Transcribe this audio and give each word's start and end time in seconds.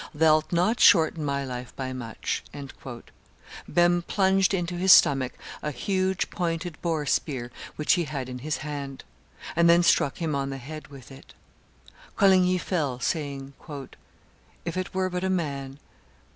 Thou'lt 0.15 0.51
not 0.51 0.79
shorten 0.79 1.23
my 1.23 1.45
life 1.45 1.75
by 1.75 1.93
much." 1.93 2.43
Behme 3.71 4.07
plunged 4.07 4.51
into 4.51 4.73
his 4.77 4.91
stomach 4.91 5.33
a 5.61 5.69
huge 5.69 6.31
pointed 6.31 6.81
boar 6.81 7.05
spear 7.05 7.51
which 7.75 7.93
he 7.93 8.05
had 8.05 8.27
in 8.27 8.39
his 8.39 8.57
hand, 8.65 9.03
and 9.55 9.69
then 9.69 9.83
struck 9.83 10.17
him 10.17 10.33
on 10.33 10.49
the 10.49 10.57
head 10.57 10.87
with 10.87 11.11
it. 11.11 11.35
Coligny 12.15 12.57
fell, 12.57 12.99
saying, 12.99 13.53
"If 14.65 14.75
it 14.75 14.91
were 14.95 15.11
but 15.11 15.23
a 15.23 15.29
man! 15.29 15.77